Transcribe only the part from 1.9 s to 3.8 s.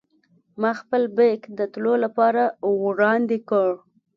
لپاره وړاندې کړ.